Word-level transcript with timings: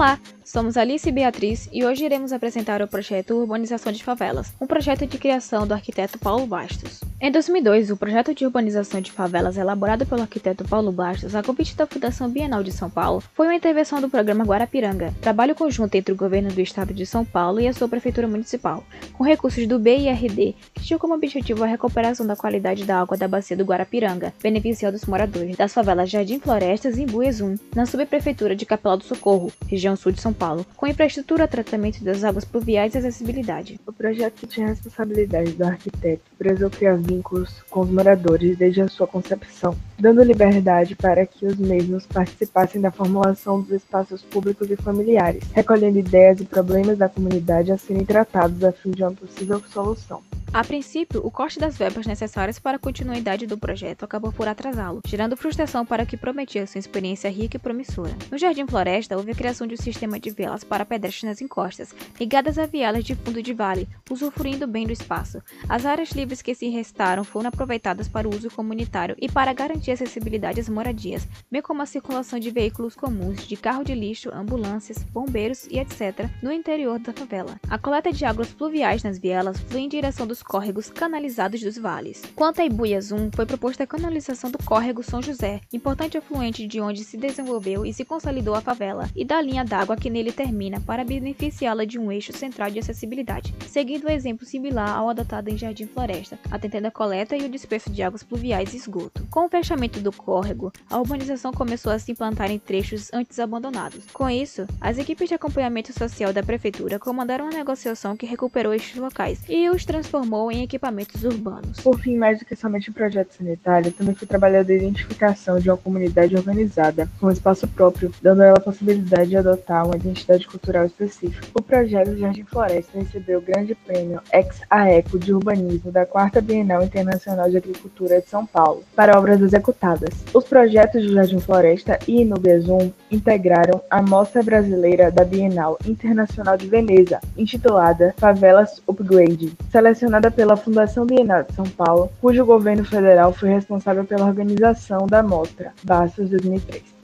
Olá, 0.00 0.18
somos 0.42 0.78
Alice 0.78 1.06
e 1.06 1.12
Beatriz 1.12 1.68
e 1.70 1.84
hoje 1.84 2.06
iremos 2.06 2.32
apresentar 2.32 2.80
o 2.80 2.88
projeto 2.88 3.34
Urbanização 3.34 3.92
de 3.92 4.02
Favelas, 4.02 4.50
um 4.58 4.66
projeto 4.66 5.06
de 5.06 5.18
criação 5.18 5.66
do 5.66 5.74
arquiteto 5.74 6.18
Paulo 6.18 6.46
Bastos. 6.46 7.09
Em 7.22 7.30
2002, 7.30 7.90
o 7.90 7.98
projeto 7.98 8.34
de 8.34 8.46
urbanização 8.46 8.98
de 8.98 9.12
favelas 9.12 9.58
elaborado 9.58 10.06
pelo 10.06 10.22
arquiteto 10.22 10.64
Paulo 10.64 10.90
Bastos, 10.90 11.34
a 11.34 11.42
convite 11.42 11.76
da 11.76 11.86
Fundação 11.86 12.30
Bienal 12.30 12.62
de 12.62 12.72
São 12.72 12.88
Paulo, 12.88 13.22
foi 13.34 13.46
uma 13.46 13.54
intervenção 13.54 14.00
do 14.00 14.08
programa 14.08 14.42
Guarapiranga, 14.42 15.12
trabalho 15.20 15.54
conjunto 15.54 15.94
entre 15.94 16.14
o 16.14 16.16
governo 16.16 16.50
do 16.50 16.62
estado 16.62 16.94
de 16.94 17.04
São 17.04 17.22
Paulo 17.22 17.60
e 17.60 17.68
a 17.68 17.74
sua 17.74 17.88
prefeitura 17.88 18.26
municipal, 18.26 18.82
com 19.12 19.22
recursos 19.22 19.66
do 19.66 19.78
BIRD, 19.78 20.56
que 20.72 20.82
tinha 20.82 20.98
como 20.98 21.12
objetivo 21.12 21.62
a 21.62 21.66
recuperação 21.66 22.26
da 22.26 22.34
qualidade 22.34 22.84
da 22.84 22.98
água 22.98 23.18
da 23.18 23.28
bacia 23.28 23.54
do 23.54 23.66
Guarapiranga, 23.66 24.32
beneficiando 24.42 24.96
os 24.96 25.04
moradores 25.04 25.58
das 25.58 25.74
favelas 25.74 26.08
Jardim 26.08 26.40
Florestas 26.40 26.96
e 26.96 27.02
Imbuezum, 27.02 27.56
na 27.76 27.84
subprefeitura 27.84 28.56
de 28.56 28.64
Capela 28.64 28.96
do 28.96 29.04
Socorro, 29.04 29.52
região 29.68 29.94
sul 29.94 30.10
de 30.10 30.22
São 30.22 30.32
Paulo, 30.32 30.64
com 30.74 30.86
infraestrutura, 30.86 31.46
tratamento 31.46 32.02
das 32.02 32.24
águas 32.24 32.46
pluviais 32.46 32.94
e 32.94 32.98
acessibilidade. 32.98 33.78
O 33.86 33.92
projeto 33.92 34.46
tinha 34.46 34.68
responsabilidade 34.68 35.52
do 35.52 35.64
arquiteto, 35.64 36.22
preso 36.38 36.70
criar 36.70 36.96
vínculos 37.10 37.62
com 37.68 37.80
os 37.80 37.90
moradores 37.90 38.56
desde 38.56 38.80
a 38.82 38.88
sua 38.88 39.06
concepção, 39.06 39.76
dando 39.98 40.22
liberdade 40.22 40.94
para 40.94 41.26
que 41.26 41.44
os 41.44 41.56
mesmos 41.56 42.06
participassem 42.06 42.80
da 42.80 42.90
formulação 42.90 43.60
dos 43.60 43.72
espaços 43.72 44.22
públicos 44.22 44.70
e 44.70 44.76
familiares, 44.76 45.42
recolhendo 45.52 45.98
ideias 45.98 46.40
e 46.40 46.44
problemas 46.44 46.96
da 46.96 47.08
comunidade 47.08 47.72
a 47.72 47.78
serem 47.78 48.04
tratados 48.04 48.62
a 48.62 48.70
fim 48.70 48.92
de 48.92 49.02
uma 49.02 49.12
possível 49.12 49.60
solução. 49.72 50.22
A 50.52 50.64
princípio, 50.64 51.24
o 51.24 51.30
corte 51.30 51.60
das 51.60 51.78
verbas 51.78 52.06
necessárias 52.06 52.58
para 52.58 52.76
a 52.76 52.80
continuidade 52.80 53.46
do 53.46 53.56
projeto 53.56 54.04
acabou 54.04 54.32
por 54.32 54.48
atrasá-lo, 54.48 55.00
gerando 55.06 55.36
frustração 55.36 55.86
para 55.86 56.02
o 56.02 56.06
que 56.06 56.16
prometia 56.16 56.66
sua 56.66 56.80
experiência 56.80 57.30
rica 57.30 57.56
e 57.56 57.60
promissora. 57.60 58.16
No 58.32 58.36
Jardim 58.36 58.66
Floresta, 58.66 59.16
houve 59.16 59.30
a 59.30 59.34
criação 59.34 59.64
de 59.64 59.74
um 59.74 59.76
sistema 59.76 60.18
de 60.18 60.30
velas 60.30 60.64
para 60.64 60.84
pedestres 60.84 61.22
nas 61.22 61.40
encostas, 61.40 61.94
ligadas 62.18 62.58
a 62.58 62.66
vielas 62.66 63.04
de 63.04 63.14
fundo 63.14 63.40
de 63.40 63.54
vale, 63.54 63.88
usufruindo 64.10 64.66
bem 64.66 64.88
do 64.88 64.92
espaço. 64.92 65.40
As 65.68 65.86
áreas 65.86 66.10
livres 66.10 66.42
que 66.42 66.52
se 66.52 66.68
restaram 66.68 67.22
foram 67.22 67.48
aproveitadas 67.48 68.08
para 68.08 68.28
o 68.28 68.34
uso 68.34 68.50
comunitário 68.50 69.14
e 69.20 69.28
para 69.28 69.52
garantir 69.52 69.92
acessibilidade 69.92 70.58
às 70.58 70.68
moradias, 70.68 71.28
bem 71.48 71.62
como 71.62 71.80
a 71.80 71.86
circulação 71.86 72.40
de 72.40 72.50
veículos 72.50 72.96
comuns, 72.96 73.46
de 73.46 73.56
carro 73.56 73.84
de 73.84 73.94
lixo, 73.94 74.34
ambulâncias, 74.34 74.98
bombeiros 75.04 75.68
e 75.70 75.78
etc. 75.78 76.28
no 76.42 76.50
interior 76.50 76.98
da 76.98 77.12
favela. 77.12 77.60
A 77.70 77.78
coleta 77.78 78.12
de 78.12 78.24
águas 78.24 78.48
pluviais 78.48 79.04
nas 79.04 79.16
vielas 79.16 79.60
flui 79.60 79.82
em 79.82 79.88
direção 79.88 80.26
dos 80.26 80.39
córregos 80.42 80.90
canalizados 80.90 81.60
dos 81.60 81.76
vales. 81.76 82.22
Quanto 82.34 82.60
a 82.60 82.64
Ibuiazum, 82.64 83.30
foi 83.34 83.46
proposta 83.46 83.84
a 83.84 83.86
canalização 83.86 84.50
do 84.50 84.58
córrego 84.58 85.02
São 85.02 85.22
José, 85.22 85.60
importante 85.72 86.16
afluente 86.16 86.66
de 86.66 86.80
onde 86.80 87.04
se 87.04 87.16
desenvolveu 87.16 87.84
e 87.84 87.92
se 87.92 88.04
consolidou 88.04 88.54
a 88.54 88.60
favela, 88.60 89.08
e 89.14 89.24
da 89.24 89.40
linha 89.40 89.64
d'água 89.64 89.96
que 89.96 90.10
nele 90.10 90.32
termina 90.32 90.80
para 90.80 91.04
beneficiá-la 91.04 91.84
de 91.84 91.98
um 91.98 92.10
eixo 92.10 92.32
central 92.32 92.70
de 92.70 92.78
acessibilidade, 92.78 93.54
seguindo 93.68 94.04
o 94.04 94.10
exemplo 94.10 94.46
similar 94.46 94.96
ao 94.96 95.08
adotado 95.08 95.50
em 95.50 95.58
Jardim 95.58 95.86
Floresta, 95.86 96.38
atendendo 96.50 96.88
a 96.88 96.90
coleta 96.90 97.36
e 97.36 97.44
o 97.44 97.48
disperso 97.48 97.90
de 97.90 98.02
águas 98.02 98.22
pluviais 98.22 98.72
e 98.72 98.76
esgoto. 98.76 99.26
Com 99.30 99.46
o 99.46 99.48
fechamento 99.48 100.00
do 100.00 100.12
córrego, 100.12 100.72
a 100.88 100.98
urbanização 100.98 101.52
começou 101.52 101.92
a 101.92 101.98
se 101.98 102.12
implantar 102.12 102.50
em 102.50 102.58
trechos 102.58 103.10
antes 103.12 103.38
abandonados. 103.38 104.04
Com 104.12 104.28
isso, 104.28 104.66
as 104.80 104.98
equipes 104.98 105.28
de 105.28 105.34
acompanhamento 105.34 105.92
social 105.92 106.32
da 106.32 106.42
prefeitura 106.42 106.98
comandaram 106.98 107.46
uma 107.46 107.56
negociação 107.56 108.16
que 108.16 108.26
recuperou 108.26 108.72
estes 108.72 108.96
locais 108.96 109.40
e 109.48 109.68
os 109.68 109.84
transformou 109.84 110.29
transformou 110.30 110.52
em 110.52 110.62
equipamentos 110.62 111.24
urbanos. 111.24 111.80
Por 111.80 111.98
fim, 111.98 112.16
mais 112.16 112.38
do 112.38 112.44
que 112.44 112.54
somente 112.54 112.90
um 112.90 112.92
projeto 112.92 113.32
sanitário, 113.32 113.92
também 113.92 114.14
foi 114.14 114.28
trabalhada 114.28 114.72
a 114.72 114.76
identificação 114.76 115.58
de 115.58 115.68
uma 115.68 115.76
comunidade 115.76 116.36
organizada, 116.36 117.08
com 117.18 117.26
um 117.26 117.30
espaço 117.30 117.66
próprio, 117.66 118.12
dando 118.22 118.42
a 118.42 118.46
ela 118.46 118.58
a 118.58 118.60
possibilidade 118.62 119.30
de 119.30 119.36
adotar 119.36 119.84
uma 119.84 119.96
identidade 119.96 120.46
cultural 120.46 120.86
específica. 120.86 121.48
O 121.52 121.60
projeto 121.60 122.16
Jardim 122.16 122.44
Floresta 122.44 122.98
recebeu 122.98 123.40
o 123.40 123.42
grande 123.42 123.74
prêmio 123.74 124.20
Ex-AECO 124.32 125.18
de 125.18 125.34
Urbanismo 125.34 125.90
da 125.90 126.06
4 126.06 126.40
Bienal 126.40 126.82
Internacional 126.82 127.50
de 127.50 127.56
Agricultura 127.56 128.20
de 128.20 128.28
São 128.28 128.46
Paulo, 128.46 128.84
para 128.94 129.18
obras 129.18 129.40
executadas. 129.40 130.10
Os 130.32 130.44
projetos 130.44 131.02
de 131.02 131.12
Jardim 131.12 131.40
Floresta 131.40 131.98
e 132.06 132.22
Inubezum 132.22 132.92
integraram 133.10 133.80
a 133.90 134.00
Mostra 134.00 134.42
Brasileira 134.42 135.10
da 135.10 135.24
Bienal 135.24 135.76
Internacional 135.84 136.56
de 136.56 136.68
Veneza, 136.68 137.20
intitulada 137.36 138.14
Favelas 138.16 138.80
Upgrade, 138.86 139.52
selecionada 139.70 140.19
pela 140.28 140.56
Fundação 140.56 141.06
Bienal 141.06 141.44
de 141.44 141.54
São 141.54 141.64
Paulo, 141.64 142.10
cujo 142.20 142.44
governo 142.44 142.84
federal 142.84 143.32
foi 143.32 143.50
responsável 143.50 144.04
pela 144.04 144.26
organização 144.26 145.06
da 145.06 145.22
mostra, 145.22 145.72
Bastos 145.84 146.28
2003. 146.30 146.99